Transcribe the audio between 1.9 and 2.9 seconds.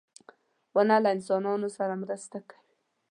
مرسته کوي.